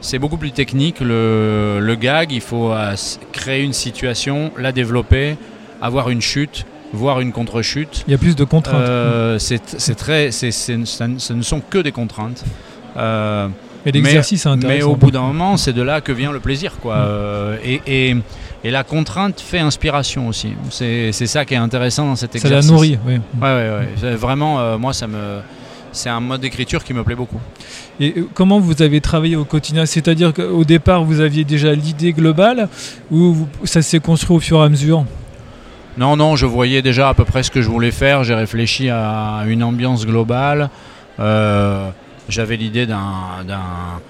C'est 0.00 0.18
beaucoup 0.18 0.36
plus 0.36 0.52
technique. 0.52 1.00
Le, 1.00 1.78
le 1.80 1.94
gag, 1.94 2.32
il 2.32 2.40
faut 2.40 2.70
euh, 2.72 2.94
créer 3.32 3.62
une 3.62 3.72
situation, 3.72 4.52
la 4.58 4.72
développer, 4.72 5.36
avoir 5.82 6.10
une 6.10 6.20
chute, 6.20 6.64
voire 6.92 7.20
une 7.20 7.32
contre-chute. 7.32 8.04
Il 8.06 8.12
y 8.12 8.14
a 8.14 8.18
plus 8.18 8.36
de 8.36 8.44
contraintes. 8.44 8.76
Euh, 8.80 9.38
c'est 9.38 9.94
très, 9.96 10.30
ça 10.30 10.50
ce 10.50 11.32
ne 11.32 11.42
sont 11.42 11.60
que 11.60 11.78
des 11.78 11.92
contraintes. 11.92 12.44
Euh, 12.96 13.48
Et 13.84 13.92
l'exercice 13.92 14.46
est 14.46 14.56
mais 14.56 14.82
au 14.82 14.96
bout 14.96 15.10
d'un 15.10 15.22
moment, 15.22 15.56
c'est 15.56 15.72
de 15.72 15.82
là 15.82 16.00
que 16.00 16.12
vient 16.12 16.32
le 16.32 16.40
plaisir. 16.40 16.76
Quoi. 16.80 16.94
Euh, 16.96 17.56
et, 17.64 17.80
et- 17.86 18.16
et 18.64 18.70
la 18.72 18.82
contrainte 18.82 19.40
fait 19.40 19.60
inspiration 19.60 20.26
aussi. 20.26 20.54
C'est 20.70 21.12
ça 21.12 21.44
qui 21.44 21.54
est 21.54 21.58
intéressant 21.58 22.06
dans 22.06 22.16
cet 22.16 22.32
ça 22.36 22.48
la 22.48 22.56
exercice. 22.56 22.70
nourrit, 22.72 22.98
oui. 23.06 23.14
Ouais, 23.40 23.48
ouais, 23.48 23.70
ouais. 24.02 24.14
Vraiment, 24.16 24.58
euh, 24.60 24.76
moi, 24.78 24.92
ça 24.92 25.06
me. 25.06 25.38
C'est 25.96 26.10
un 26.10 26.20
mode 26.20 26.42
d'écriture 26.42 26.84
qui 26.84 26.92
me 26.92 27.02
plaît 27.02 27.14
beaucoup. 27.14 27.40
Et 28.00 28.12
euh, 28.18 28.28
comment 28.34 28.60
vous 28.60 28.82
avez 28.82 29.00
travaillé 29.00 29.34
au 29.34 29.44
quotidien? 29.44 29.86
C'est-à-dire 29.86 30.34
qu'au 30.34 30.64
départ, 30.64 31.04
vous 31.04 31.20
aviez 31.20 31.44
déjà 31.44 31.72
l'idée 31.74 32.12
globale 32.12 32.68
ou 33.10 33.48
ça 33.64 33.80
s'est 33.80 34.00
construit 34.00 34.36
au 34.36 34.40
fur 34.40 34.58
et 34.58 34.64
à 34.64 34.68
mesure? 34.68 35.04
Non, 35.96 36.14
non, 36.16 36.36
je 36.36 36.44
voyais 36.44 36.82
déjà 36.82 37.08
à 37.08 37.14
peu 37.14 37.24
près 37.24 37.42
ce 37.42 37.50
que 37.50 37.62
je 37.62 37.70
voulais 37.70 37.90
faire. 37.92 38.24
J'ai 38.24 38.34
réfléchi 38.34 38.90
à 38.90 39.44
une 39.46 39.62
ambiance 39.62 40.04
globale. 40.06 40.68
Euh, 41.18 41.88
J'avais 42.28 42.56
l'idée 42.56 42.86
d'un, 42.86 43.44
d'un- 43.46 44.00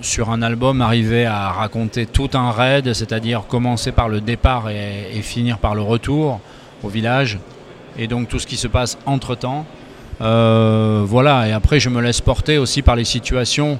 sur 0.00 0.30
un 0.30 0.40
album, 0.42 0.80
arriver 0.80 1.26
à 1.26 1.50
raconter 1.50 2.06
tout 2.06 2.30
un 2.32 2.52
raid, 2.52 2.94
c'est-à-dire 2.94 3.42
commencer 3.48 3.92
par 3.92 4.08
le 4.08 4.20
départ 4.22 4.70
et, 4.70 5.10
et 5.14 5.22
finir 5.22 5.58
par 5.58 5.74
le 5.74 5.82
retour 5.82 6.40
au 6.84 6.88
village, 6.88 7.38
et 7.98 8.06
donc 8.06 8.28
tout 8.28 8.38
ce 8.38 8.46
qui 8.46 8.56
se 8.56 8.68
passe 8.68 8.96
entre-temps. 9.06 9.66
Euh, 10.20 11.02
voilà, 11.06 11.48
et 11.48 11.52
après 11.52 11.78
je 11.80 11.88
me 11.88 12.00
laisse 12.00 12.20
porter 12.20 12.58
aussi 12.58 12.82
par 12.82 12.96
les 12.96 13.04
situations. 13.04 13.78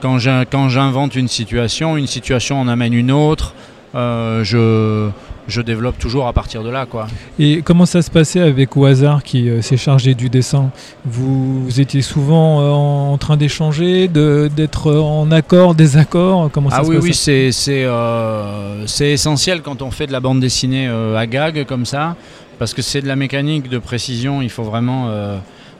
Quand 0.00 0.18
j'in- 0.18 0.44
quand 0.44 0.68
j'invente 0.68 1.14
une 1.14 1.28
situation, 1.28 1.96
une 1.96 2.06
situation 2.06 2.60
en 2.60 2.68
amène 2.68 2.92
une 2.92 3.10
autre. 3.12 3.54
Euh, 3.94 4.42
je, 4.42 5.10
je 5.48 5.60
développe 5.60 5.98
toujours 5.98 6.26
à 6.26 6.32
partir 6.32 6.62
de 6.64 6.70
là, 6.70 6.86
quoi. 6.86 7.08
Et 7.38 7.60
comment 7.62 7.84
ça 7.84 8.00
se 8.00 8.10
passait 8.10 8.40
avec 8.40 8.70
hasard 8.76 9.22
qui 9.22 9.50
euh, 9.50 9.60
s'est 9.60 9.76
chargé 9.76 10.14
du 10.14 10.30
dessin? 10.30 10.70
Vous, 11.04 11.62
vous 11.64 11.78
étiez 11.80 12.00
souvent 12.00 12.60
euh, 12.62 12.70
en, 12.70 13.12
en 13.12 13.18
train 13.18 13.36
d'échanger, 13.36 14.08
de- 14.08 14.50
d'être 14.56 14.90
en 14.94 15.30
accord, 15.30 15.74
désaccord? 15.74 16.48
Comment 16.50 16.70
ça 16.70 16.78
Ah 16.80 16.84
se 16.84 16.88
oui, 16.88 16.96
oui, 17.02 17.12
c'est 17.14 17.52
c'est, 17.52 17.84
euh, 17.84 18.86
c'est 18.86 19.10
essentiel 19.10 19.60
quand 19.60 19.82
on 19.82 19.90
fait 19.90 20.06
de 20.06 20.12
la 20.12 20.20
bande 20.20 20.40
dessinée 20.40 20.88
à 20.88 21.26
gag 21.26 21.66
comme 21.66 21.84
ça, 21.84 22.16
parce 22.58 22.72
que 22.72 22.80
c'est 22.82 23.02
de 23.02 23.08
la 23.08 23.16
mécanique 23.16 23.68
de 23.68 23.78
précision. 23.78 24.40
Il 24.42 24.48
faut 24.50 24.64
vraiment 24.64 25.08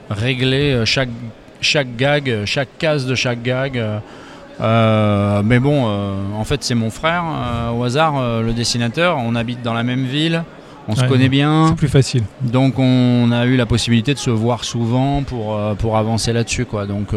régler 0.09 0.73
euh, 0.73 0.85
chaque, 0.85 1.09
chaque 1.61 1.95
gag, 1.95 2.29
euh, 2.29 2.45
chaque 2.45 2.77
case 2.77 3.05
de 3.05 3.15
chaque 3.15 3.41
gag. 3.41 3.81
euh, 4.61 5.41
mais 5.43 5.59
bon, 5.59 5.85
euh, 5.87 6.13
en 6.37 6.43
fait, 6.43 6.63
c'est 6.63 6.75
mon 6.75 6.89
frère, 6.89 7.23
euh, 7.25 7.71
au 7.71 7.83
hasard, 7.83 8.41
le 8.41 8.53
dessinateur. 8.53 9.17
On 9.17 9.35
habite 9.35 9.61
dans 9.61 9.73
la 9.73 9.83
même 9.83 10.05
ville, 10.05 10.43
on 10.87 10.95
se 10.95 11.03
connaît 11.05 11.29
bien. 11.29 11.67
C'est 11.69 11.75
plus 11.75 11.87
facile. 11.87 12.23
Donc, 12.41 12.77
on 12.77 13.31
a 13.31 13.45
eu 13.45 13.55
la 13.55 13.65
possibilité 13.65 14.13
de 14.13 14.19
se 14.19 14.29
voir 14.29 14.63
souvent 14.63 15.23
pour, 15.23 15.59
pour 15.79 15.97
avancer 15.97 16.33
là-dessus. 16.33 16.65
Quoi. 16.65 16.85
Donc, 16.85 17.09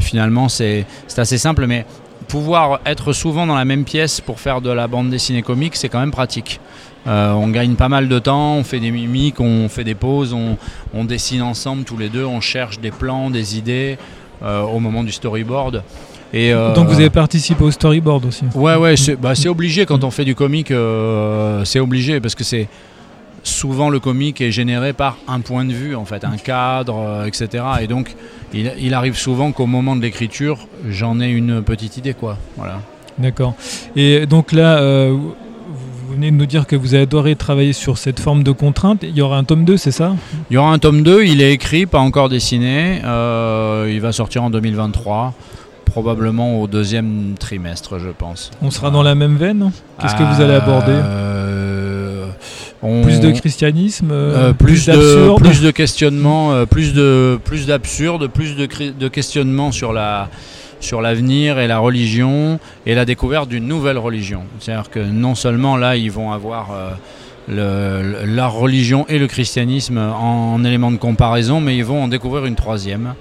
finalement, 0.00 0.48
c'est 0.48 0.84
c'est 1.06 1.20
assez 1.20 1.38
simple, 1.38 1.66
mais 1.66 1.86
pouvoir 2.26 2.80
être 2.84 3.12
souvent 3.14 3.46
dans 3.46 3.54
la 3.54 3.64
même 3.64 3.84
pièce 3.84 4.20
pour 4.20 4.38
faire 4.38 4.60
de 4.60 4.70
la 4.70 4.86
bande 4.86 5.08
dessinée 5.08 5.42
comique, 5.42 5.76
c'est 5.76 5.88
quand 5.88 6.00
même 6.00 6.10
pratique. 6.10 6.60
Euh, 7.08 7.32
on 7.32 7.48
gagne 7.48 7.74
pas 7.74 7.88
mal 7.88 8.08
de 8.08 8.18
temps, 8.18 8.56
on 8.56 8.64
fait 8.64 8.80
des 8.80 8.90
mimiques, 8.90 9.40
on 9.40 9.68
fait 9.68 9.84
des 9.84 9.94
pauses, 9.94 10.34
on, 10.34 10.56
on 10.94 11.04
dessine 11.04 11.42
ensemble 11.42 11.84
tous 11.84 11.96
les 11.96 12.08
deux, 12.08 12.24
on 12.24 12.40
cherche 12.40 12.80
des 12.80 12.90
plans, 12.90 13.30
des 13.30 13.56
idées 13.56 13.96
euh, 14.42 14.62
au 14.62 14.78
moment 14.78 15.02
du 15.02 15.12
storyboard. 15.12 15.82
Et, 16.34 16.52
euh, 16.52 16.74
Donc 16.74 16.88
vous 16.88 17.00
avez 17.00 17.08
participé 17.08 17.64
au 17.64 17.70
storyboard 17.70 18.26
aussi. 18.26 18.44
Ouais, 18.54 18.76
ouais, 18.76 18.96
c'est 18.96 19.16
bah, 19.16 19.32
obligé 19.46 19.86
quand 19.86 20.04
on 20.04 20.10
fait 20.10 20.26
du 20.26 20.34
comique, 20.34 20.72
c'est 21.64 21.80
obligé 21.80 22.20
parce 22.20 22.34
que 22.34 22.44
c'est 22.44 22.68
souvent 23.42 23.88
le 23.88 24.00
comique 24.00 24.42
est 24.42 24.50
généré 24.50 24.92
par 24.92 25.16
un 25.26 25.40
point 25.40 25.64
de 25.64 25.72
vue, 25.72 25.96
en 25.96 26.04
fait, 26.04 26.24
un 26.24 26.36
cadre, 26.36 27.24
etc. 27.26 27.64
Et 27.80 27.86
donc, 27.86 28.14
il, 28.52 28.70
il 28.78 28.92
arrive 28.92 29.16
souvent 29.16 29.52
qu'au 29.52 29.66
moment 29.66 29.96
de 29.96 30.02
l'écriture, 30.02 30.66
j'en 30.86 31.20
ai 31.20 31.28
une 31.28 31.62
petite 31.62 31.96
idée, 31.96 32.12
quoi. 32.12 32.36
Voilà. 32.58 32.80
D'accord. 33.18 33.54
Et 33.96 34.26
donc 34.26 34.52
là, 34.52 34.78
euh, 34.78 35.16
venez 36.18 36.32
de 36.32 36.36
nous 36.36 36.46
dire 36.46 36.66
que 36.66 36.74
vous 36.74 36.94
avez 36.94 37.04
adoré 37.04 37.36
travailler 37.36 37.72
sur 37.72 37.96
cette 37.96 38.18
forme 38.18 38.42
de 38.42 38.50
contrainte. 38.50 39.04
Il 39.04 39.14
y 39.16 39.22
aura 39.22 39.38
un 39.38 39.44
tome 39.44 39.64
2, 39.64 39.76
c'est 39.76 39.92
ça? 39.92 40.16
Il 40.50 40.54
y 40.54 40.56
aura 40.56 40.72
un 40.72 40.78
tome 40.80 41.02
2, 41.04 41.22
il 41.24 41.40
est 41.40 41.52
écrit, 41.52 41.86
pas 41.86 42.00
encore 42.00 42.28
dessiné. 42.28 43.00
euh, 43.04 43.88
il 43.88 44.00
va 44.00 44.10
sortir 44.10 44.42
en 44.42 44.50
2023, 44.50 45.32
probablement 45.84 46.60
au 46.60 46.66
deuxième 46.66 47.34
trimestre, 47.38 48.00
je 48.00 48.08
pense. 48.08 48.50
On 48.62 48.72
sera 48.72 48.90
dans 48.90 49.04
la 49.04 49.14
même 49.14 49.36
veine? 49.36 49.70
Qu'est-ce 50.00 50.16
que 50.16 50.24
vous 50.24 50.40
allez 50.42 50.54
aborder? 50.54 50.90
Euh, 50.92 52.26
on- 52.82 53.02
Plus 53.02 53.20
de 53.20 53.30
christianisme 53.30 54.10
Euh, 54.10 54.48
euh, 54.50 54.52
plus, 54.52 54.86
de, 54.86 55.36
plus 55.38 55.60
de 55.62 55.70
questionnements, 55.70 56.50
euh, 56.52 56.66
plus 56.66 56.94
de 56.94 57.38
plus 57.44 57.66
d'absurde, 57.66 58.26
plus 58.26 58.56
de, 58.56 59.08
questionnements 59.08 59.70
sur 59.70 59.92
la 59.92 60.28
sur 60.80 61.00
l'avenir 61.00 61.58
et 61.58 61.66
la 61.66 61.78
religion 61.78 62.58
et 62.86 62.94
la 62.94 63.04
découverte 63.04 63.48
d'une 63.48 63.66
nouvelle 63.66 63.98
religion. 63.98 64.42
C'est-à-dire 64.60 64.90
que 64.90 65.00
non 65.00 65.34
seulement 65.34 65.76
là 65.76 65.96
ils 65.96 66.10
vont 66.10 66.32
avoir 66.32 66.68
euh, 66.72 66.90
le- 67.48 68.26
la 68.26 68.46
religion 68.46 69.04
et 69.08 69.18
le 69.18 69.26
christianisme 69.26 69.98
en, 69.98 70.54
en 70.54 70.64
élément 70.64 70.90
de 70.90 70.96
comparaison, 70.96 71.60
mais 71.60 71.76
ils 71.76 71.84
vont 71.84 72.02
en 72.04 72.08
découvrir 72.08 72.44
une 72.46 72.54
troisième. 72.54 73.14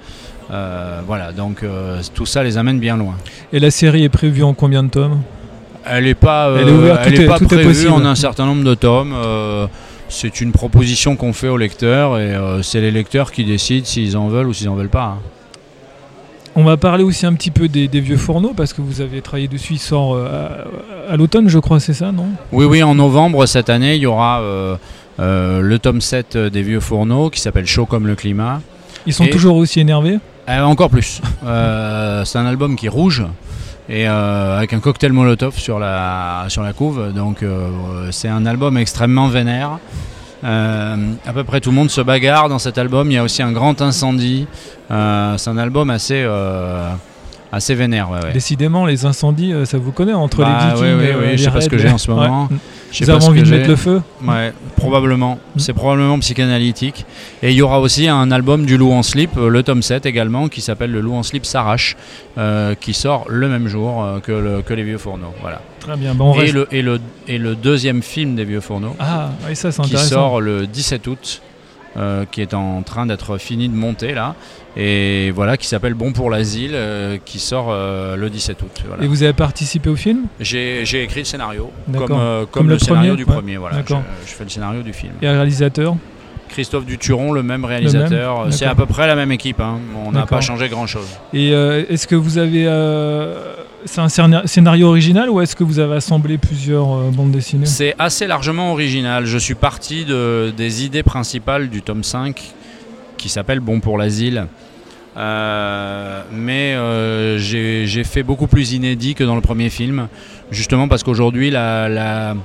Euh, 0.52 1.02
voilà, 1.06 1.34
donc 1.34 1.64
euh, 1.64 2.02
tout 2.14 2.26
ça 2.26 2.44
les 2.44 2.58
amène 2.58 2.80
bien 2.80 2.96
loin. 2.98 3.16
Et 3.52 3.60
la 3.60 3.72
série 3.72 4.04
est 4.04 4.10
prévue 4.10 4.44
en 4.44 4.54
combien 4.54 4.84
de 4.84 4.90
tomes? 4.90 5.20
Elle 5.86 6.04
n'est 6.06 6.14
pas, 6.16 6.52
Elle 6.58 6.68
est 6.68 6.72
ouverte, 6.72 7.00
elle 7.06 7.14
tout 7.16 7.22
est 7.22 7.24
est- 7.24 7.28
pas 7.28 7.38
est 7.38 7.46
prévue 7.46 7.88
en 7.90 8.06
un 8.06 8.16
certain 8.16 8.46
nombre 8.46 8.64
de 8.64 8.74
tomes. 8.76 9.14
c'est 10.10 10.40
une 10.42 10.52
proposition 10.54 11.16
qu'on 11.18 11.34
fait 11.34 11.50
aux 11.50 11.58
lecteurs 11.58 12.18
et 12.18 12.34
c'est 12.62 12.80
les 12.82 12.92
lecteurs 12.92 13.32
qui 13.32 13.44
décident 13.44 13.86
s'ils 13.86 14.16
en 14.18 14.28
veulent 14.30 14.48
ou 14.48 14.54
s'ils 14.54 14.70
en 14.70 14.76
veulent 14.76 14.88
pas. 14.90 15.16
hein. 15.18 15.20
On 16.60 16.64
va 16.64 16.76
parler 16.76 17.04
aussi 17.04 17.28
un 17.28 17.34
petit 17.36 17.52
peu 17.52 17.68
des, 17.68 17.88
des 17.88 18.00
vieux 18.00 18.18
fourneaux 18.18 18.54
parce 18.58 18.74
que 18.74 18.82
vous 18.82 19.00
avez 19.02 19.22
travaillé 19.22 19.48
dessus. 19.48 19.74
Il 19.74 19.80
sort 19.80 20.16
euh, 20.16 20.66
à, 21.08 21.14
à 21.14 21.16
l'automne, 21.16 21.48
je 21.50 21.60
crois, 21.60 21.80
c'est 21.80 21.94
ça, 21.94 22.12
non? 22.12 22.26
Oui, 22.52 22.66
oui, 22.66 22.82
en 22.82 22.96
novembre 22.96 23.46
cette 23.46 23.70
année, 23.70 23.96
il 23.96 24.02
y 24.02 24.08
aura 24.08 24.42
euh, 24.42 24.76
euh, 25.20 25.62
le 25.62 25.78
tome 25.78 26.02
7 26.02 26.36
des 26.36 26.64
Vieux 26.64 26.80
Fourneaux 26.80 27.30
qui 27.30 27.40
s'appelle 27.42 27.68
Chaud 27.68 27.86
comme 27.86 28.08
le 28.08 28.16
climat. 28.16 28.60
Ils 29.06 29.14
sont 29.14 29.26
Et- 29.26 29.30
toujours 29.30 29.56
aussi 29.58 29.80
énervés? 29.82 30.18
Euh, 30.50 30.62
encore 30.64 30.90
plus. 30.90 31.22
Euh, 31.46 32.26
c'est 32.26 32.40
un 32.40 32.46
album 32.48 32.76
qui 32.76 32.88
est 32.88 32.90
rouge 32.90 33.24
et 33.88 34.08
euh, 34.08 34.58
avec 34.58 34.74
un 34.74 34.80
cocktail 34.80 35.14
Molotov 35.14 35.56
sur 35.60 35.78
la, 35.78 36.46
sur 36.48 36.64
la 36.64 36.74
couve. 36.74 37.14
Donc 37.14 37.46
c'est 38.12 38.30
un 38.30 38.46
album 38.48 38.78
extrêmement 38.78 39.28
vénère. 39.28 39.78
Euh, 40.44 41.14
à 41.26 41.34
peu 41.34 41.44
près 41.44 41.62
tout 41.62 41.72
le 41.72 41.76
monde 41.76 41.90
se 41.90 42.02
bagarre 42.02 42.50
dans 42.50 42.60
cet 42.60 42.78
album. 42.78 43.10
Il 43.10 43.16
y 43.16 43.18
a 43.18 43.24
aussi 43.24 43.42
un 43.42 43.52
grand 43.52 43.82
incendie. 43.82 44.48
Euh, 44.92 45.38
c'est 45.38 45.50
un 45.50 45.58
album 45.58 45.90
assez, 45.90 46.24
euh, 46.26 46.92
assez 47.52 47.76
vénère. 47.76 48.10
ouais, 48.12 48.24
ouais. 48.24 48.34
Décidément, 48.34 48.86
les 48.86 49.06
incendies, 49.06 49.54
euh, 49.54 49.66
ça 49.66 49.78
vous 49.78 49.92
connaît 49.92 50.14
entre 50.14 50.38
Bah, 50.40 50.48
les 50.48 50.66
vikings. 50.76 50.84
oui, 50.84 50.94
oui, 51.00 51.12
euh, 51.12 51.20
oui, 51.32 51.38
je 51.38 51.44
sais 51.44 51.52
pas 51.52 51.62
ce 51.62 51.70
que 51.70 51.78
j'ai 51.78 51.90
en 51.90 51.98
ce 51.98 52.10
moment. 52.12 52.50
Je 52.92 52.98
sais 53.00 53.04
Vous 53.06 53.12
avez 53.12 53.26
envie 53.26 53.40
de 53.42 53.46
j'ai. 53.46 53.58
mettre 53.58 53.70
le 53.70 53.76
feu 53.76 54.02
Ouais, 54.26 54.54
probablement. 54.78 55.40
Mm. 55.56 55.60
C'est 55.60 55.74
probablement 55.74 56.18
psychanalytique. 56.20 57.06
Et 57.44 57.52
il 57.52 57.56
y 57.58 57.62
aura 57.62 57.80
aussi 57.82 58.08
un 58.08 58.32
album 58.32 58.66
du 58.66 58.78
Loup 58.78 58.92
en 58.94 59.04
slip, 59.04 59.32
euh, 59.38 59.50
le 59.50 59.62
tome 59.64 59.82
7 59.82 60.06
également, 60.06 60.48
qui 60.48 60.62
s'appelle 60.62 60.92
Le 60.92 61.02
Loup 61.02 61.14
en 61.16 61.24
slip 61.24 61.46
s'arrache, 61.46 61.98
euh, 62.38 62.76
qui 62.76 62.94
sort 62.94 63.26
le 63.28 63.50
même 63.50 63.68
jour 63.68 64.06
que, 64.24 64.32
le- 64.32 64.62
que 64.62 64.74
Les 64.74 64.84
Vieux 64.84 64.98
Fourneaux. 64.98 65.34
Voilà. 65.42 65.62
Très 65.82 65.98
bien. 65.98 66.14
Bon, 66.16 66.32
on 66.32 66.36
et, 66.36 66.40
reste- 66.40 66.54
le, 66.54 66.68
et, 66.72 66.82
le, 66.82 67.00
et 67.28 67.38
le 67.38 67.56
deuxième 67.56 68.02
film 68.02 68.36
des 68.36 68.46
Vieux 68.46 68.62
Fourneaux, 68.62 68.96
Ah, 69.00 69.30
oui, 69.48 69.56
ça, 69.56 69.72
c'est 69.72 69.82
qui 69.84 69.98
sort 69.98 70.40
le 70.42 70.66
17 70.68 71.08
août, 71.08 71.42
euh, 71.98 72.26
qui 72.30 72.42
est 72.42 72.54
en 72.54 72.82
train 72.84 73.06
d'être 73.06 73.38
fini 73.38 73.70
de 73.70 73.76
monter 73.76 74.14
là. 74.14 74.36
Et 74.76 75.32
voilà, 75.32 75.58
qui 75.58 75.68
s'appelle 75.68 75.96
Bon 75.96 76.14
pour 76.14 76.30
l'asile, 76.30 76.72
euh, 76.74 77.18
qui 77.26 77.40
sort 77.40 77.70
euh, 77.70 78.16
le 78.16 78.30
17 78.30 78.62
août. 78.62 78.84
Voilà. 78.88 79.04
Et 79.04 79.08
vous 79.08 79.24
avez 79.24 79.34
participé 79.34 79.90
au 79.90 79.96
film? 79.96 80.26
J'ai 80.40 80.82
écrit 81.04 81.22
le 81.22 81.26
scénario, 81.26 81.72
comme, 81.92 82.08
comme 82.08 82.46
Comme 82.52 82.68
le, 82.68 82.74
le 82.74 82.80
scénario 82.80 83.14
premier, 83.14 83.24
du 83.24 83.30
ouais. 83.30 83.36
premier. 83.36 83.58
Voilà, 83.58 83.84
je 84.26 84.32
fais 84.32 84.44
le 84.44 84.50
scénario 84.50 84.84
du 84.84 84.94
film. 84.94 85.14
Et 85.22 85.28
un 85.28 85.34
réalisateur? 85.34 85.96
Christophe 86.50 86.86
Duturon, 86.86 87.32
le 87.32 87.44
même 87.44 87.66
réalisateur. 87.66 88.48
C'est 88.52 88.66
à 88.66 88.76
peu 88.76 88.86
près 88.86 89.08
la 89.08 89.16
même 89.16 89.32
équipe. 89.32 89.60
hein. 89.60 89.80
On 90.06 90.12
n'a 90.12 90.26
pas 90.26 90.42
changé 90.42 90.70
grand-chose. 90.70 91.08
Et 91.34 91.52
euh, 91.54 91.84
est-ce 91.90 92.08
que 92.08 92.16
vous 92.16 92.38
avez. 92.38 92.66
euh, 92.68 93.54
c'est 93.86 94.02
un 94.02 94.08
scéna- 94.08 94.46
scénario 94.48 94.88
original 94.88 95.30
ou 95.30 95.40
est-ce 95.40 95.56
que 95.56 95.64
vous 95.64 95.80
avez 95.80 95.96
assemblé 95.96 96.38
plusieurs 96.38 96.92
euh, 96.94 97.10
bandes 97.12 97.32
dessinées? 97.32 97.66
C'est 97.66 97.96
assez 98.00 98.28
largement 98.28 98.72
original. 98.72 99.26
Je 99.26 99.38
suis 99.38 99.56
parti 99.56 100.04
de, 100.06 100.52
des 100.56 100.84
idées 100.86 101.04
principales 101.04 101.70
du 101.70 101.82
tome 101.82 102.04
5 102.04 102.42
qui 103.18 103.30
s'appelle 103.30 103.60
Bon 103.60 103.80
pour 103.80 103.98
l'asile. 103.98 104.48
Mais 106.32 106.76
j'ai 107.38 107.86
j'ai 107.88 108.04
fait 108.04 108.24
beaucoup 108.24 108.48
plus 108.48 108.74
inédit 108.74 109.16
que 109.16 109.24
dans 109.24 109.36
le 109.36 109.42
premier 109.42 109.70
film, 109.70 110.08
justement 110.52 110.88
parce 110.88 111.04
qu'aujourd'hui 111.04 111.50
la, 111.50 111.90
la, 111.90 112.36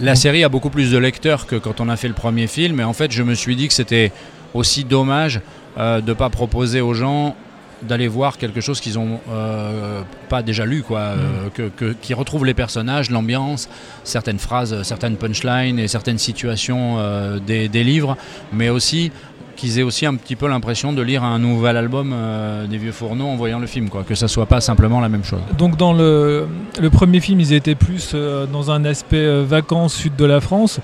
la 0.00 0.14
série 0.14 0.44
a 0.44 0.48
beaucoup 0.48 0.70
plus 0.70 0.90
de 0.92 0.98
lecteurs 0.98 1.46
que 1.46 1.56
quand 1.56 1.80
on 1.80 1.88
a 1.88 1.96
fait 1.96 2.08
le 2.08 2.14
premier 2.14 2.46
film. 2.46 2.80
Et 2.80 2.84
en 2.84 2.92
fait, 2.92 3.10
je 3.12 3.22
me 3.22 3.34
suis 3.34 3.56
dit 3.56 3.68
que 3.68 3.74
c'était 3.74 4.12
aussi 4.54 4.84
dommage 4.84 5.40
euh, 5.78 6.00
de 6.00 6.08
ne 6.10 6.14
pas 6.14 6.30
proposer 6.30 6.80
aux 6.80 6.94
gens 6.94 7.34
d'aller 7.82 8.08
voir 8.08 8.38
quelque 8.38 8.60
chose 8.60 8.80
qu'ils 8.80 8.98
ont 8.98 9.20
euh, 9.30 10.02
pas 10.28 10.42
déjà 10.42 10.66
lu 10.66 10.82
quoi 10.82 10.98
euh, 10.98 11.48
que, 11.54 11.68
que- 11.68 11.92
qui 12.02 12.12
retrouve 12.12 12.44
les 12.44 12.52
personnages 12.54 13.08
l'ambiance 13.08 13.68
certaines 14.02 14.40
phrases 14.40 14.82
certaines 14.82 15.14
punchlines 15.16 15.78
et 15.78 15.86
certaines 15.86 16.18
situations 16.18 16.96
euh, 16.98 17.38
des, 17.38 17.68
des 17.68 17.84
livres 17.84 18.16
mais 18.52 18.68
aussi 18.68 19.12
qu'ils 19.58 19.78
aient 19.78 19.82
aussi 19.82 20.06
un 20.06 20.14
petit 20.14 20.36
peu 20.36 20.48
l'impression 20.48 20.92
de 20.94 21.02
lire 21.02 21.22
un 21.24 21.38
nouvel 21.38 21.76
album 21.76 22.12
euh, 22.14 22.66
des 22.66 22.78
vieux 22.78 22.92
fourneaux 22.92 23.26
en 23.26 23.36
voyant 23.36 23.58
le 23.58 23.66
film 23.66 23.90
quoi 23.90 24.04
que 24.04 24.14
ça 24.14 24.26
soit 24.28 24.46
pas 24.46 24.60
simplement 24.62 25.00
la 25.00 25.10
même 25.10 25.24
chose 25.24 25.40
Donc, 25.58 25.76
dans 25.76 25.92
le, 25.92 26.46
le 26.80 26.88
premier 26.90 27.20
film, 27.20 27.40
ils 27.40 27.52
étaient 27.52 27.74
plus 27.74 28.12
euh, 28.14 28.46
dans 28.46 28.70
un 28.70 28.84
aspect 28.86 29.16
euh, 29.18 29.44
vacances 29.46 29.94
sud 29.94 30.16
de 30.16 30.24
la 30.24 30.40
France. 30.40 30.80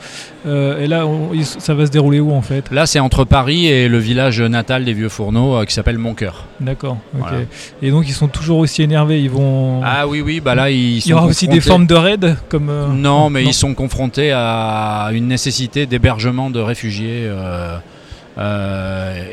Et 0.46 0.86
là, 0.88 1.06
on- 1.06 1.30
ça 1.42 1.72
va 1.72 1.86
se 1.86 1.90
dérouler 1.90 2.20
où 2.20 2.32
en 2.32 2.42
fait? 2.42 2.70
Là 2.70 2.84
c'est 2.84 3.00
entre 3.00 3.24
Paris 3.24 3.66
et 3.66 3.88
le 3.88 3.96
village 3.96 4.42
natal 4.42 4.84
des 4.84 4.92
vieux 4.92 5.08
fourneaux 5.08 5.64
qui 5.64 5.72
s'appelle 5.72 5.96
Montcœur 5.96 6.44
D'accord. 6.60 6.98
Voilà. 7.14 7.38
Et 7.80 7.90
donc, 7.90 8.04
ils 8.08 8.12
sont 8.12 8.28
toujours 8.28 8.58
aussi 8.58 8.82
énervés. 8.82 9.22
Ils 9.22 9.30
vont. 9.30 9.80
ah 9.82 10.06
oui 10.06 10.20
oui 10.20 10.40
bah 10.40 10.54
là 10.54 10.68
ils 10.70 10.98
il 10.98 11.06
y 11.06 11.12
aura 11.14 11.24
aussi 11.26 11.48
des 11.48 11.60
formes 11.62 11.86
de 11.86 11.94
raid 11.94 12.36
comme. 12.50 12.70
Non, 12.94 13.30
mais 13.30 13.42
ils 13.44 13.54
sont 13.54 13.72
confrontés 13.74 14.32
à 14.34 15.08
une 15.12 15.28
nécessité 15.28 15.86
d'hébergement 15.86 16.50
de 16.50 16.60
réfugiés 16.60 17.30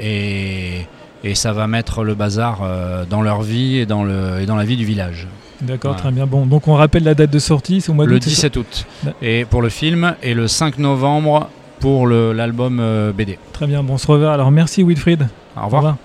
et, 0.02 0.86
et 1.24 1.36
ça 1.36 1.54
va 1.54 1.68
mettre 1.68 2.04
le 2.04 2.16
bazar 2.16 2.60
euh, 2.64 3.04
dans 3.10 3.22
leur 3.22 3.42
vie 3.42 3.78
et 3.78 3.86
dans, 3.86 4.04
le, 4.04 4.40
et 4.42 4.46
dans 4.46 4.56
la 4.56 4.64
vie 4.66 4.78
du 4.78 4.86
village. 4.86 5.28
D'accord, 5.62 5.92
Voilà. 5.92 6.02
très 6.02 6.12
bien. 6.12 6.26
Bon, 6.26 6.46
donc 6.46 6.68
on 6.68 6.74
rappelle 6.76 7.04
la 7.04 7.14
date 7.14 7.30
de 7.32 7.40
sortie, 7.40 7.82
c'est 7.82 7.92
au 7.92 7.94
mois 7.94 8.06
Le 8.06 8.14
d'août. 8.14 8.24
c'est 8.24 8.30
ça 8.32 8.50
17 8.50 8.58
août 8.58 8.86
et 9.22 9.46
pour 9.46 9.62
le 9.62 9.70
film 9.70 10.16
et 10.24 10.34
le 10.34 10.48
5 10.48 10.78
novembre 10.80 11.50
pour 11.80 12.08
l'album 12.08 12.80
euh, 12.80 13.12
BD. 13.12 13.38
Très 13.54 13.68
bien. 13.68 13.84
Bon, 13.84 13.94
on 13.94 13.98
se 13.98 14.08
reverra. 14.08 14.34
Alors, 14.34 14.52
merci 14.52 14.84
Wilfried. 14.84 15.28
Au 15.56 15.66
revoir. 15.66 15.98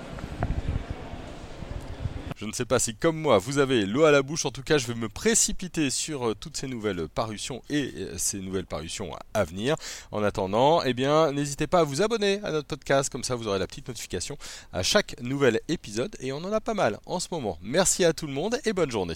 Je 2.47 2.51
ne 2.53 2.55
sais 2.55 2.65
pas 2.65 2.79
si, 2.79 2.95
comme 2.95 3.17
moi, 3.17 3.39
vous 3.39 3.59
avez 3.59 3.85
l'eau 3.87 4.05
à 4.05 4.13
la 4.13 4.23
bouche. 4.23 4.47
En 4.47 4.53
tout 4.53 4.63
cas, 4.63 4.79
je 4.79 4.87
vais 4.87 4.95
me 4.95 5.09
précipiter 5.09 5.91
sur 5.91 6.29
euh, 6.29 6.35
toutes 6.39 6.57
ces 6.57 6.69
nouvelles 6.69 7.09
parutions 7.09 7.61
et 7.69 7.91
euh, 7.97 8.15
ces 8.19 8.39
nouvelles 8.39 8.67
parutions 8.67 9.11
à 9.35 9.43
venir. 9.43 9.75
En 10.13 10.23
attendant, 10.23 10.81
eh 10.85 10.95
bien, 10.95 11.33
n'hésitez 11.33 11.67
pas 11.67 11.81
à 11.81 11.83
vous 11.83 12.03
abonner 12.03 12.39
à 12.45 12.53
notre 12.53 12.69
podcast. 12.69 13.11
Comme 13.11 13.25
ça, 13.25 13.35
vous 13.35 13.49
aurez 13.49 13.59
la 13.59 13.67
petite 13.67 13.89
notification 13.89 14.39
à 14.73 14.85
chaque 14.85 15.21
nouvel 15.21 15.59
épisode. 15.67 16.15
Et 16.21 16.31
on 16.33 16.37
en 16.37 16.53
a 16.53 16.61
pas 16.61 16.75
mal 16.75 17.01
en 17.05 17.19
ce 17.19 17.27
moment. 17.33 17.59
Merci 17.63 18.05
à 18.05 18.13
tout 18.13 18.29
le 18.29 18.33
monde 18.33 18.61
et 18.65 18.73
bonne 18.73 18.93
journée. 18.93 19.15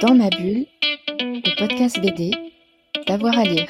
Dans 0.00 0.14
ma 0.14 0.30
bulle, 0.30 0.64
le 1.18 1.58
podcast 1.58 2.00
BD, 2.00 2.30
d'avoir 3.06 3.38
à 3.38 3.44
lire. 3.44 3.68